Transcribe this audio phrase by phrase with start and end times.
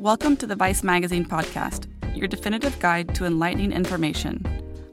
[0.00, 4.42] Welcome to the Vice Magazine podcast, your definitive guide to enlightening information.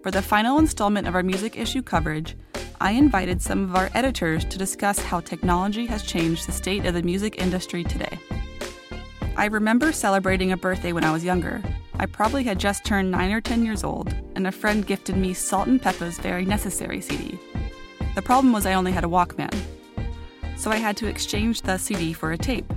[0.03, 2.35] For the final installment of our music issue coverage,
[2.81, 6.93] I invited some of our editors to discuss how technology has changed the state of
[6.93, 8.19] the music industry today.
[9.37, 11.63] I remember celebrating a birthday when I was younger.
[11.95, 15.33] I probably had just turned 9 or 10 years old, and a friend gifted me
[15.33, 17.39] Salt-N-Pepa's Very Necessary CD.
[18.15, 19.57] The problem was I only had a Walkman.
[20.57, 22.73] So I had to exchange the CD for a tape.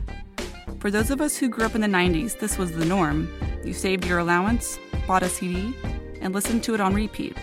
[0.81, 3.29] For those of us who grew up in the 90s, this was the norm.
[3.63, 5.75] You saved your allowance, bought a CD,
[6.23, 7.37] and listened to it on repeat.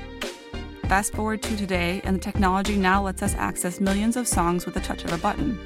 [0.88, 4.74] Fast forward to today, and the technology now lets us access millions of songs with
[4.74, 5.60] the touch of a button.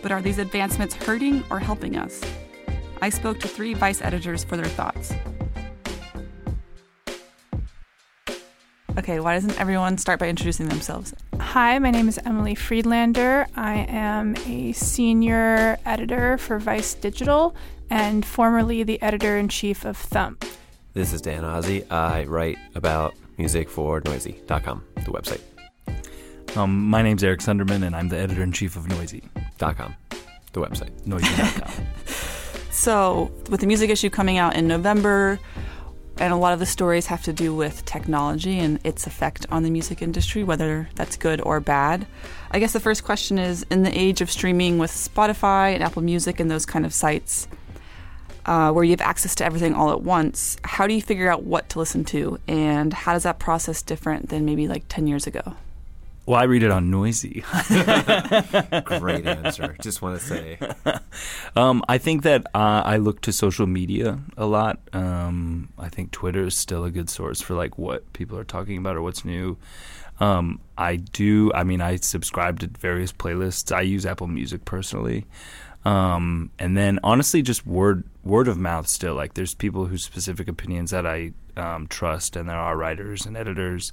[0.00, 2.22] But are these advancements hurting or helping us?
[3.02, 5.12] I spoke to three Vice editors for their thoughts.
[8.96, 11.12] Okay, why doesn't everyone start by introducing themselves?
[11.40, 13.46] Hi, my name is Emilie Friedlander.
[13.56, 17.54] I am a senior editor for Vice Digital
[17.90, 20.44] and formerly the editor in chief of Thump.
[20.94, 21.90] This is Dan Ozzi.
[21.90, 25.40] I write about music for Noisey.com, the website.
[26.56, 29.94] Um, my name's Eric Sundermann, and I'm the editor in chief of Noisey.com,
[30.52, 30.90] the website.
[31.06, 31.86] Noisey.com.
[32.70, 35.38] so, with the music issue coming out in November,
[36.20, 39.62] and a lot of the stories have to do with technology and its effect on
[39.62, 42.06] the music industry, whether that's good or bad.
[42.50, 46.02] I guess the first question is in the age of streaming with Spotify and Apple
[46.02, 47.46] Music and those kind of sites,
[48.46, 51.44] uh, where you have access to everything all at once, how do you figure out
[51.44, 52.38] what to listen to?
[52.48, 55.54] And how does that process different than maybe like 10 years ago?
[56.28, 57.42] Well, I read it on Noisey.
[58.84, 59.74] Great answer.
[59.80, 60.58] Just want to say.
[61.56, 64.78] Um, I think that uh, I look to social media a lot.
[64.92, 68.76] Um, I think Twitter is still a good source for like what people are talking
[68.78, 69.56] about or what's new.
[70.20, 71.50] Um, I do.
[71.54, 73.74] I mean, I subscribe to various playlists.
[73.74, 75.26] I use Apple Music personally.
[75.84, 78.86] Um, and then honestly, just word word of mouth.
[78.86, 83.26] Still, like there's people whose specific opinions that I um, trust, and there are writers
[83.26, 83.92] and editors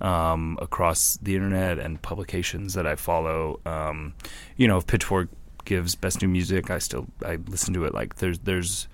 [0.00, 3.60] um, across the internet and publications that I follow.
[3.64, 4.14] Um,
[4.56, 5.28] you know, if Pitchfork
[5.64, 7.94] gives best new music, I still I listen to it.
[7.94, 8.88] Like there's there's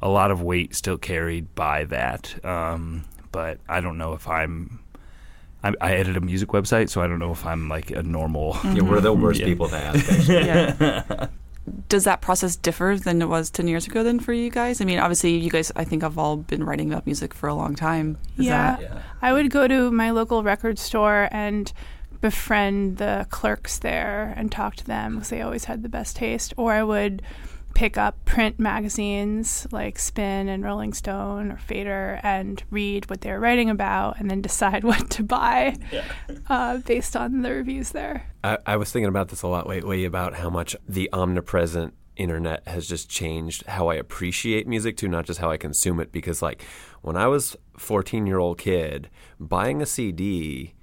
[0.00, 2.44] a lot of weight still carried by that.
[2.44, 4.80] Um, but I don't know if I'm
[5.62, 8.54] I, I, edit a music website, so I don't know if I'm like a normal.
[8.54, 8.76] Mm-hmm.
[8.76, 9.46] Yeah, we're the worst yeah.
[9.46, 10.28] people to ask.
[10.28, 11.28] yeah.
[11.88, 14.02] Does that process differ than it was ten years ago?
[14.02, 16.92] Then for you guys, I mean, obviously, you guys, I think, have all been writing
[16.92, 18.18] about music for a long time.
[18.36, 18.78] Yeah.
[18.78, 21.72] yeah, I would go to my local record store and
[22.20, 26.54] befriend the clerks there and talk to them because they always had the best taste,
[26.56, 27.22] or I would
[27.76, 33.38] pick up print magazines like Spin and Rolling Stone or Fader and read what they're
[33.38, 36.06] writing about and then decide what to buy yeah.
[36.48, 38.30] uh, based on the reviews there.
[38.42, 42.66] I, I, was thinking about this a lot lately about how much the omnipresent internet
[42.66, 46.12] has just changed how I appreciate music too, not just how I consume it.
[46.12, 46.64] Because, like,
[47.02, 50.75] when I was 14 year old kid, buying a CD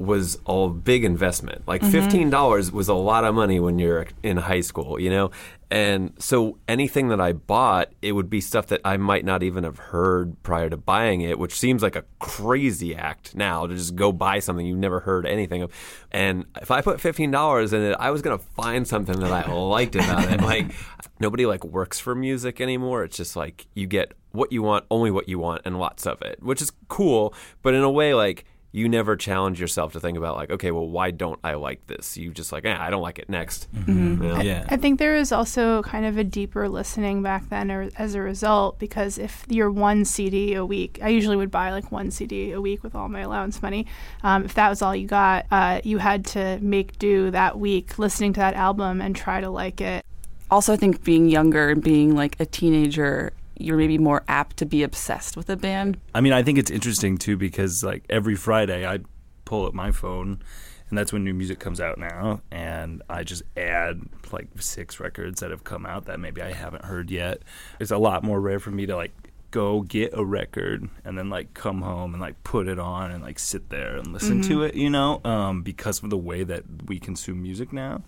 [0.00, 1.68] was a big investment.
[1.68, 1.90] Like mm-hmm.
[1.90, 5.30] fifteen dollars was a lot of money when you're in high school, you know.
[5.70, 9.62] And so anything that I bought, it would be stuff that I might not even
[9.62, 13.94] have heard prior to buying it, which seems like a crazy act now to just
[13.94, 15.70] go buy something you've never heard anything of.
[16.10, 19.52] And if I put fifteen dollars in it, I was gonna find something that I
[19.52, 20.40] liked about it.
[20.40, 20.72] Like
[21.20, 23.04] nobody like works for music anymore.
[23.04, 26.22] It's just like you get what you want, only what you want, and lots of
[26.22, 27.34] it, which is cool.
[27.60, 30.86] But in a way, like you never challenge yourself to think about like, okay, well,
[30.86, 32.16] why don't I like this?
[32.16, 33.28] You just like, eh, I don't like it.
[33.28, 33.72] Next.
[33.74, 34.22] Mm-hmm.
[34.22, 34.42] Yeah.
[34.42, 34.66] Yeah.
[34.68, 38.20] I think there was also kind of a deeper listening back then or, as a
[38.20, 42.52] result because if you're one CD a week, I usually would buy like one CD
[42.52, 43.86] a week with all my allowance money.
[44.22, 47.98] Um, if that was all you got, uh, you had to make do that week
[47.98, 50.04] listening to that album and try to like it.
[50.50, 54.66] Also, I think being younger and being like a teenager, you're maybe more apt to
[54.66, 55.98] be obsessed with a band.
[56.14, 59.00] I mean, I think it's interesting too because like every Friday I
[59.44, 60.42] pull up my phone
[60.88, 64.02] and that's when new music comes out now and I just add
[64.32, 67.42] like six records that have come out that maybe I haven't heard yet.
[67.78, 69.12] It's a lot more rare for me to like
[69.50, 73.22] go get a record and then like come home and like put it on and
[73.22, 76.64] like sit there and listen to it, you know, um, because of the way that
[76.86, 78.02] we consume music now.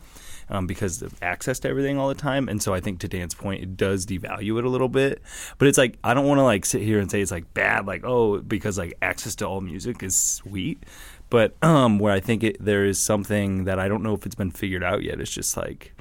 [0.49, 3.35] Um, because of access to everything all the time, and so I think to Dan's
[3.35, 5.23] point, it does devalue it a little bit.
[5.59, 7.87] But it's like I don't want to like sit here and say it's like bad,
[7.87, 10.85] like oh, because like access to all music is sweet.
[11.31, 14.35] But um, where I think it, there is something that I don't know if it's
[14.35, 15.21] been figured out yet.
[15.21, 15.95] It's just like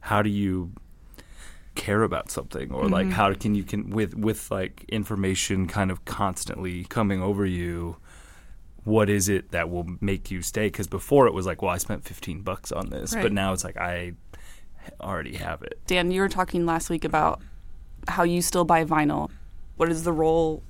[0.00, 0.70] how do you
[1.74, 6.04] care about something or like how can you can with with like information kind of
[6.04, 7.96] constantly coming over you
[8.84, 11.78] what is it that will make you stay because before it was like well i
[11.78, 13.22] spent 15 bucks on this Right.
[13.22, 14.12] but now it's like i
[15.00, 17.40] already have it Dan, you were talking last week about
[18.08, 19.30] how you still buy vinyl.
[19.76, 20.62] What is the role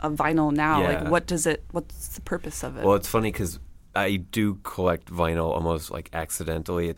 [0.00, 0.82] of vinyl now?
[0.82, 0.88] Yeah.
[0.88, 1.64] Like, what does it?
[1.70, 2.84] What's the purpose of it?
[2.84, 3.58] Well, it's funny because
[3.94, 6.94] I do collect vinyl almost like accidentally.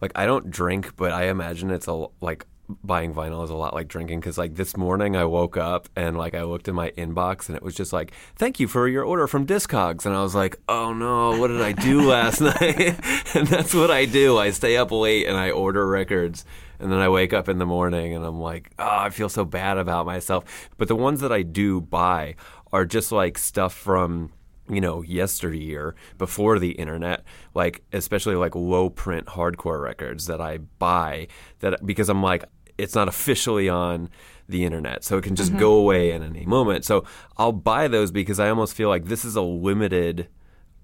[0.00, 3.74] Like I don't drink, but I imagine it's a like buying vinyl is a lot
[3.74, 6.90] like drinking because like this morning I woke up and like I looked in my
[6.90, 10.04] inbox and it was just like thank you for your order from Discogs.
[10.04, 12.98] And I was like oh no what did I do last night?
[13.34, 14.38] And that's what I do.
[14.38, 16.44] I stay up late and I order records
[16.80, 19.44] and then I wake up in the morning and I'm like oh I feel so
[19.44, 20.70] bad about myself.
[20.76, 22.36] But the ones that I do buy
[22.72, 24.32] are just like stuff from
[24.68, 27.24] you know, yesteryear before the internet,
[27.54, 31.28] like especially like low print hardcore records that I buy
[31.60, 32.44] that because I'm like
[32.78, 34.10] it's not officially on
[34.48, 35.60] the internet, so it can just mm-hmm.
[35.60, 36.84] go away at any moment.
[36.84, 37.04] So
[37.36, 40.28] I'll buy those because I almost feel like this is a limited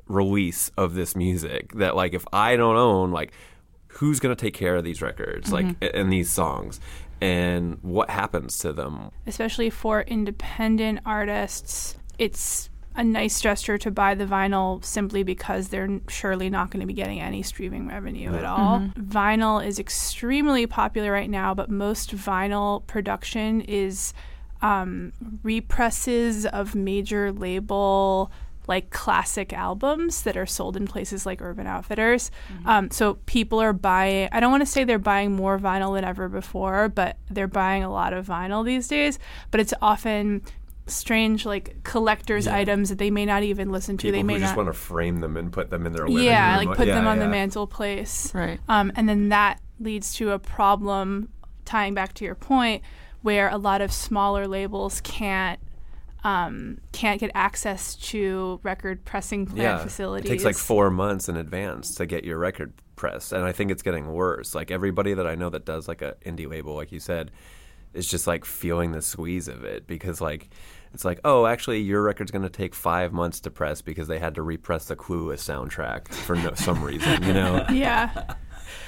[0.08, 3.32] release of this music that like if I don't own like
[3.88, 5.98] who's going to take care of these records like mm-hmm.
[5.98, 6.80] and these songs?
[7.20, 9.12] And what happens to them?
[9.28, 16.00] Especially for independent artists, it's a nice gesture to buy the vinyl simply because they're
[16.08, 18.80] surely not going to be getting any streaming revenue at all.
[18.98, 24.12] Vinyl is extremely popular right now, but most vinyl production is
[24.60, 25.12] um,
[25.42, 28.30] represses of major label
[28.68, 32.30] like classic albums that are sold in places like Urban Outfitters.
[32.64, 36.04] Um, so people are buying, I don't want to say they're buying more vinyl than
[36.04, 39.18] ever before, but they're buying a lot of vinyl these days.
[39.50, 40.42] But it's often
[40.86, 44.08] strange, like collector's items that they may not even listen to.
[44.08, 44.64] people they may who just not.
[44.64, 46.66] want to frame them and put them in their living yeah, room.
[46.66, 47.30] like put Yeah, them on the yeah.
[47.30, 48.34] mantelpiece.
[48.34, 48.60] Right.
[48.68, 51.28] Um, and then that leads to a problem,
[51.64, 52.82] tying back to your point,
[53.22, 55.60] where a lot of smaller labels can't
[56.24, 60.26] um, can't get access to record pressing plant yeah, facilities.
[60.26, 63.72] It takes like four months in advance to get your record pressed, and I think
[63.72, 64.54] it's getting worse.
[64.54, 67.32] Like everybody that I know that does like a indie label, like you said,
[67.94, 70.50] is just like feeling the squeeze of it because like
[70.94, 74.18] it's like oh actually your record's going to take five months to press because they
[74.18, 77.66] had to repress the Clueless soundtrack for no, some reason, you know.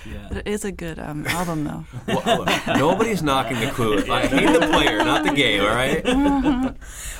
[0.06, 0.28] Yeah.
[0.28, 1.84] But it is a good um, album, though.
[2.24, 2.44] Well,
[2.76, 4.08] nobody's knocking the Clueless.
[4.08, 5.62] I hate the player, not the game.
[5.62, 6.74] All right.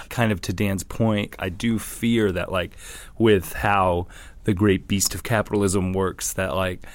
[0.08, 2.76] kind of to Dan's point, I do fear that like
[3.18, 4.06] with how
[4.44, 6.86] the great beast of capitalism works, that like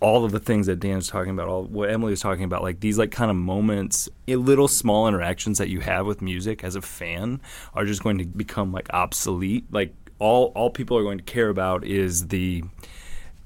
[0.00, 2.80] all of the things that Dan's talking about, all what Emilie was talking about, like
[2.80, 6.76] these like kind of moments, eh, little small interactions that you have with music as
[6.76, 7.40] a fan
[7.74, 9.64] are just going to become like obsolete.
[9.70, 12.64] Like all all people are going to care about is the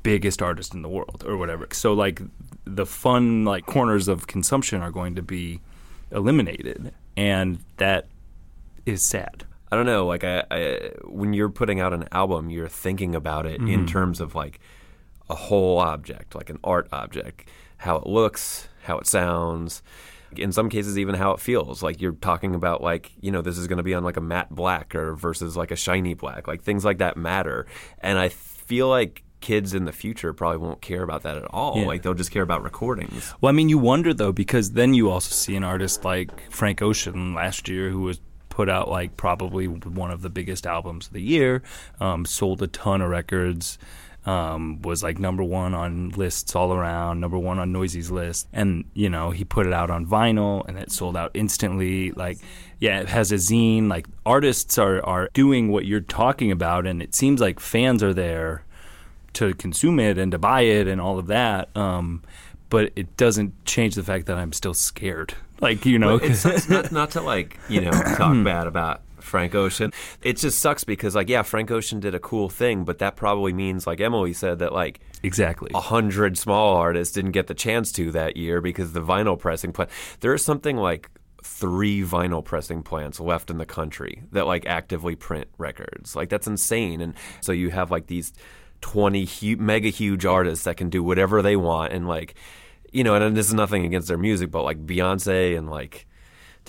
[0.02, 1.68] biggest artist in the world or whatever.
[1.72, 2.20] So like
[2.64, 5.60] the fun like corners of consumption are going to be
[6.10, 8.06] eliminated and that
[8.86, 9.44] is sad.
[9.72, 10.06] I don't know.
[10.06, 14.20] Like, I, I, when you're putting out an album, you're thinking about it in terms
[14.20, 14.58] of like
[15.30, 19.82] a whole object, like an art object, how it looks, how it sounds.
[20.36, 21.82] In some cases, even how it feels.
[21.82, 24.20] Like you're talking about, like you know, this is going to be on like a
[24.20, 26.46] matte black or versus like a shiny black.
[26.46, 27.66] Like things like that matter.
[28.00, 31.78] And I feel like kids in the future probably won't care about that at all.
[31.78, 31.86] Yeah.
[31.86, 33.32] Like they'll just care about recordings.
[33.40, 36.82] Well, I mean, you wonder though because then you also see an artist like Frank
[36.82, 38.20] Ocean last year who was
[38.50, 41.62] put out like probably one of the biggest albums of the year,
[41.98, 43.78] um, sold a ton of records,
[44.26, 48.48] um, was like number one on lists all around, number one on Noisey's list.
[48.52, 52.12] And, you know, he put it out on vinyl and it sold out instantly.
[52.12, 52.38] Like,
[52.78, 53.88] yeah, it has a zine.
[53.88, 58.14] Like, artists are, are doing what you're talking about, and it seems like fans are
[58.14, 58.64] there
[59.34, 61.74] to consume it and to buy it and all of that.
[61.76, 62.22] Um,
[62.68, 65.34] but it doesn't change the fact that I'm still scared.
[65.60, 69.02] Like, you know, Well, it sucks not, not to like you know talk bad about
[69.22, 69.92] Frank Ocean.
[70.22, 73.52] It just sucks because like yeah, Frank Ocean did a cool thing, but that probably
[73.52, 75.70] means like Emilie said that like exactly.
[75.74, 79.72] a hundred small artists didn't get the chance to that year because the vinyl pressing
[79.72, 79.90] plant.
[80.20, 81.10] There is something like
[81.42, 86.14] three vinyl pressing plants left in the country that like actively print records.
[86.14, 87.00] Like that's insane.
[87.00, 88.32] And so you have like these
[88.80, 92.34] twenty hu- mega huge artists that can do whatever they want and like
[92.92, 93.14] you know.
[93.14, 96.06] And this is nothing against their music, but like Beyonce and like.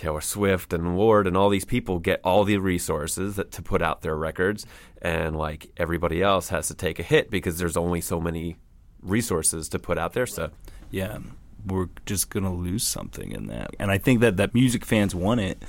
[0.01, 3.83] Taylor Swift and Lorde and all these people get all the resources that, to put
[3.83, 4.65] out their records,
[4.99, 8.57] and like everybody else has to take a hit because there's only so many
[9.03, 10.49] resources to put out their stuff.
[10.89, 11.19] yeah,
[11.67, 13.75] we're just gonna lose something in that.
[13.77, 15.61] And I think that that music fans want it,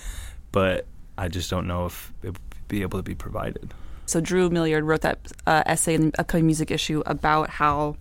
[0.50, 0.86] but
[1.18, 3.74] I just don't know if it would be able to be provided.
[4.06, 7.96] So Drew Millard wrote that uh, essay in the upcoming music issue about how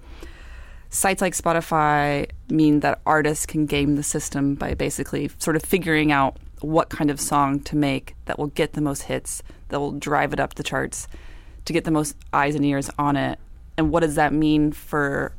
[0.91, 6.11] sites like Spotify mean that artists can game the system by basically sort of figuring
[6.11, 9.93] out what kind of song to make that will get the most hits, that will
[9.93, 11.07] drive it up the charts,
[11.65, 13.39] to get the most eyes and ears on it.
[13.77, 15.33] And what does that mean for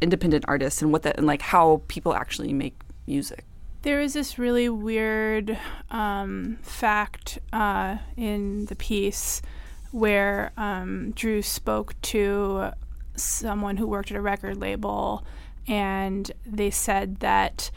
[0.00, 2.74] independent artists and what that and like how people actually make
[3.06, 3.44] music?
[3.82, 5.58] There is this really weird
[5.90, 9.42] um, fact uh, in the piece
[9.90, 12.72] where um, Drew spoke to
[13.16, 15.24] someone who worked at a record label,
[15.66, 17.70] and they said that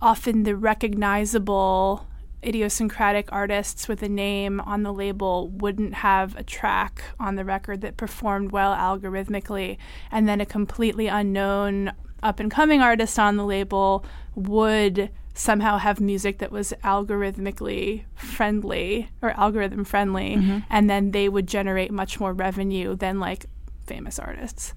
[0.00, 2.06] often the recognizable
[2.44, 7.80] idiosyncratic artists with a name on the label wouldn't have a track on the record
[7.80, 9.76] that performed well algorithmically,
[10.10, 11.92] and then a completely unknown
[12.22, 14.04] up and coming artist on the label
[14.34, 20.58] would somehow have music that was algorithmically friendly or algorithm friendly, mm-hmm.
[20.70, 23.46] and then they would generate much more revenue than like
[23.88, 24.74] famous artists.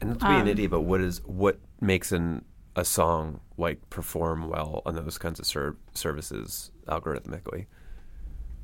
[0.00, 2.44] And not to be an um, idiot, but what is what makes an
[2.76, 7.66] a song like perform well on those kinds of ser- services algorithmically?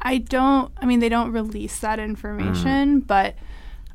[0.01, 0.73] I don't.
[0.77, 3.07] I mean, they don't release that information, mm.
[3.07, 3.35] but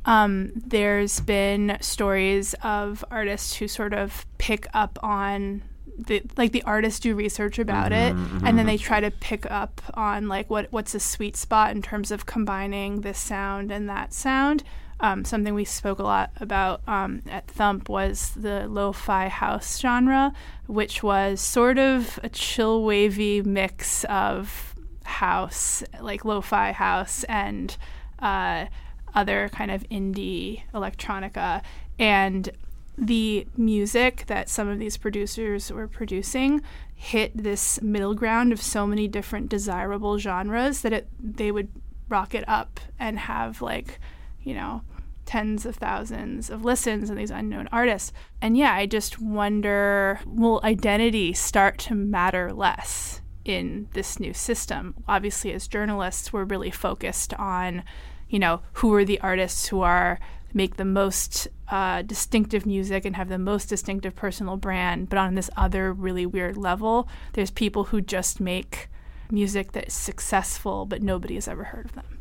[0.05, 5.61] um, there's been stories of artists who sort of pick up on
[5.97, 8.47] the like the artists do research about mm-hmm, it, mm-hmm.
[8.47, 11.81] and then they try to pick up on like what what's a sweet spot in
[11.81, 14.63] terms of combining this sound and that sound.
[15.03, 20.31] Um, something we spoke a lot about um, at Thump was the lo-fi house genre,
[20.67, 27.75] which was sort of a chill wavy mix of house, like lo-fi house, and
[28.19, 28.67] uh,
[29.15, 31.63] other kind of indie electronica.
[31.97, 32.51] And
[32.95, 36.61] the music that some of these producers were producing
[36.93, 41.69] hit this middle ground of so many different desirable genres that it they would
[42.09, 43.99] rock it up and have like,
[44.43, 44.83] you know,
[45.31, 48.11] tens of thousands of listens and these unknown artists.
[48.41, 54.93] And yeah, I just wonder will identity start to matter less in this new system?
[55.07, 57.83] Obviously, as journalists, we're really focused on,
[58.27, 60.19] you know, who are the artists who are
[60.53, 65.07] make the most uh, distinctive music and have the most distinctive personal brand.
[65.07, 68.89] But on this other really weird level, there's people who just make
[69.31, 72.19] music that is successful, but nobody has ever heard of them.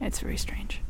[0.00, 0.80] It's very strange.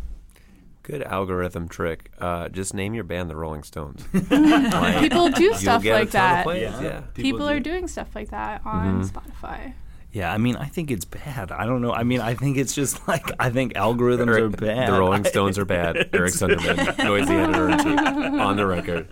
[0.83, 2.11] Good algorithm trick.
[2.19, 4.05] Uh, just name your band the Rolling Stones.
[4.31, 6.45] Like, People do stuff like that.
[6.45, 7.03] plays, yeah.
[7.15, 9.75] People, are doing stuff like that on Spotify.
[10.12, 11.51] Yeah, I mean, I think it's bad.
[11.53, 11.93] I don't know.
[11.93, 14.89] I mean, I think it's just like I think algorithms are bad.
[14.89, 15.97] The Rolling Stones are bad.
[16.12, 19.09] Eric Sundermann, Noisey editor on the record.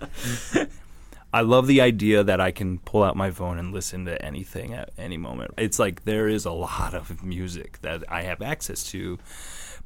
[1.33, 4.73] I love the idea that I can pull out my phone and listen to anything
[4.73, 5.51] at any moment.
[5.57, 9.17] It's like there is a lot of music that I have access to,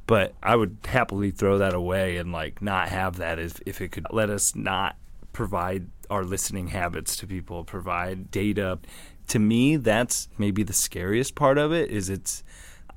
[0.07, 3.91] but I would happily throw that away and like not have that if, if it
[3.91, 4.97] could let us not
[5.33, 8.79] provide our listening habits to people, provide data.
[9.27, 12.43] To me, that's maybe the scariest part of it is it's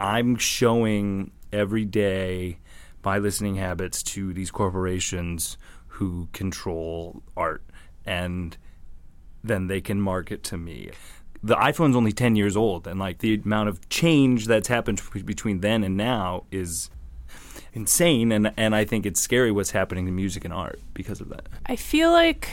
[0.01, 2.59] I'm showing every day
[3.05, 7.63] my listening habits to these corporations who control art
[8.09, 8.57] and
[9.45, 10.91] then they can market to me.
[11.43, 15.61] The iPhone's only 10 years old and like the amount of change that's happened between
[15.61, 16.91] then and now is
[17.75, 21.29] insane and and I think it's scary what's happening to music and art because of
[21.29, 21.49] that.
[21.67, 22.49] I feel like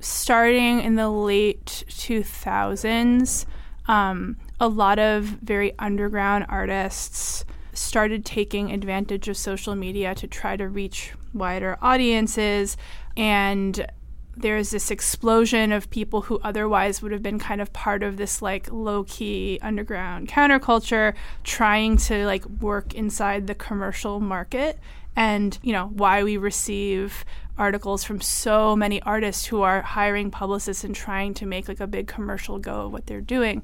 [0.00, 3.44] starting in the late 2000s,
[3.86, 10.56] um, a lot of very underground artists started taking advantage of social media to try
[10.56, 12.76] to reach wider audiences
[13.16, 13.86] and
[14.36, 18.40] there's this explosion of people who otherwise would have been kind of part of this
[18.40, 24.78] like low key underground counterculture trying to like work inside the commercial market.
[25.14, 27.24] And you know why we receive
[27.58, 31.86] articles from so many artists who are hiring publicists and trying to make like a
[31.86, 33.62] big commercial go of what they're doing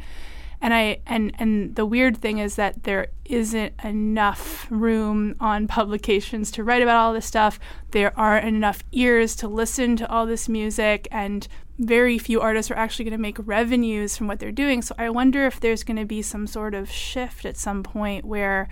[0.61, 6.51] and I and and the weird thing is that there isn't enough room on publications
[6.53, 7.61] to write about all this stuff.
[7.93, 11.47] There aren't enough ears to listen to all this music, and
[11.79, 14.83] very few artists are actually going to make revenues from what they're doing.
[14.83, 18.25] So I wonder if there's going to be some sort of shift at some point
[18.25, 18.69] where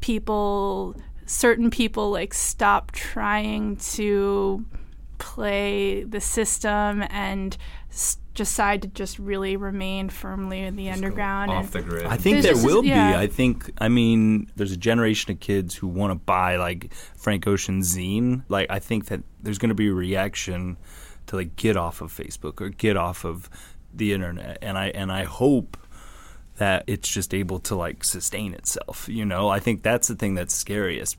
[0.00, 0.96] people,
[1.26, 4.64] certain people, like stop trying to
[5.18, 7.56] play the system and
[8.34, 12.06] decide to just really remain firmly in the just underground off the grid.
[12.06, 13.12] I think there will yeah.
[13.12, 13.18] be.
[13.18, 13.70] I think.
[13.78, 18.44] I mean, there's a generation of kids who want to buy like Frank Ocean's zine.
[18.48, 20.76] Like, I think that there's going to be a reaction
[21.26, 23.50] to like get off of Facebook or get off of
[23.92, 25.76] the internet, and I and I hope
[26.56, 29.08] that it's just able to like sustain itself.
[29.08, 31.16] You know, I think that's the thing that's scariest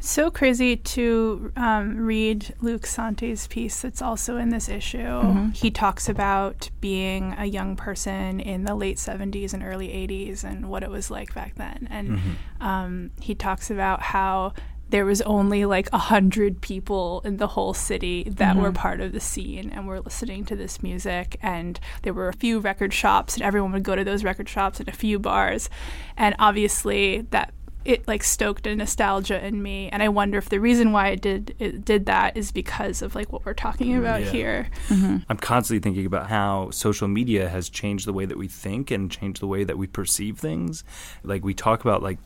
[0.00, 4.98] so crazy to um, read Luc Sante's piece that's also in this issue.
[4.98, 5.50] Mm-hmm.
[5.50, 10.68] He talks about being a young person in the late 70s and early 80s and
[10.68, 11.88] what it was like back then.
[11.90, 12.62] And mm-hmm.
[12.62, 14.52] um, he talks about how
[14.90, 18.62] there was only like a hundred people in the whole city that mm-hmm.
[18.62, 22.34] were part of the scene and were listening to this music and there were a
[22.34, 25.70] few record shops and everyone would go to those record shops and a few bars
[26.16, 27.53] and obviously that
[27.84, 31.20] it like stoked a nostalgia in me and i wonder if the reason why it
[31.20, 34.30] did it did that is because of like what we're talking about yeah.
[34.30, 35.18] here mm-hmm.
[35.28, 39.10] i'm constantly thinking about how social media has changed the way that we think and
[39.10, 40.84] changed the way that we perceive things
[41.22, 42.18] like we talk about like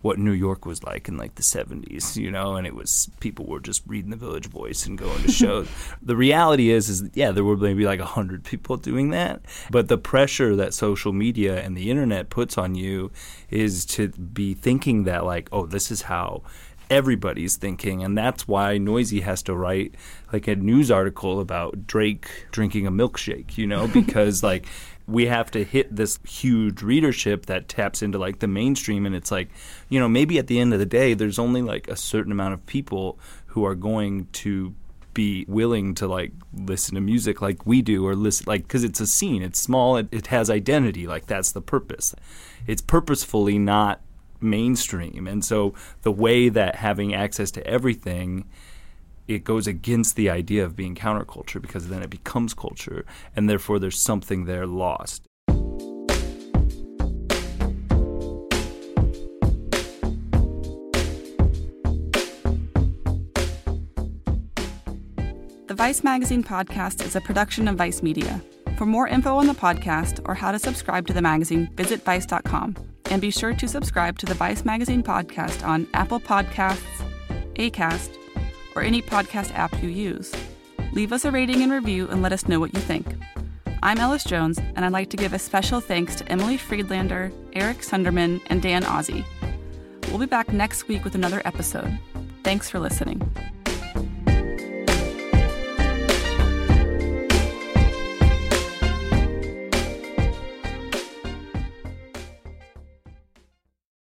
[0.00, 3.46] what New York was like in like the 70s, you know, and it was people
[3.46, 5.68] were just reading the Village Voice and going to shows.
[6.00, 9.98] the reality is, is yeah, there were maybe like 100 people doing that, but the
[9.98, 13.10] pressure that social media and the internet puts on you
[13.50, 16.42] is to be thinking that like, oh, this is how
[16.92, 19.94] everybody's thinking and that's why Noisey has to write
[20.30, 24.66] like a news article about drake drinking a milkshake you know because like
[25.06, 29.30] we have to hit this huge readership that taps into like the mainstream and it's
[29.30, 29.48] like
[29.88, 32.54] you know maybe at the end of the day there's only like a certain amount
[32.54, 34.74] of people who are going to
[35.14, 39.00] be willing to like listen to music like we do or listen like because it's
[39.00, 42.14] a scene it's small it, it has identity like that's the purpose.
[42.66, 44.00] It's purposefully not
[44.40, 48.44] mainstream and so the way that having access to everything
[49.28, 53.04] it goes against the idea of being counterculture because then it becomes culture
[53.36, 55.28] and therefore there's something there lost.
[65.72, 68.42] The Vice Magazine podcast is a production of Vice Media.
[68.76, 72.76] For more info on the podcast or how to subscribe to the magazine, visit vice.com.
[73.06, 76.82] And be sure to subscribe to the Vice Magazine podcast on Apple Podcasts,
[77.54, 78.18] Acast,
[78.74, 80.32] or any podcast app you use.
[80.92, 83.06] Leave us a rating and review and let us know what you think.
[83.82, 87.78] I'm Ellis Jones, and I'd like to give a special thanks to Emilie Friedlander, Eric
[87.78, 89.24] Sundermann, and Dan Ozzi.
[90.08, 91.98] We'll be back next week with another episode.
[92.44, 93.20] Thanks for listening.